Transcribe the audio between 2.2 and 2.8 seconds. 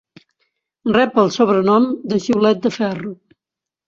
"Xiulet de